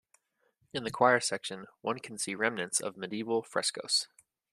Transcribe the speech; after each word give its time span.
In 0.73 0.83
the 0.83 0.89
choir 0.89 1.19
section, 1.19 1.67
one 1.81 1.99
can 1.99 2.17
see 2.17 2.33
remnants 2.33 2.79
of 2.79 2.97
medieval 2.97 3.43
frescoes. 3.43 4.07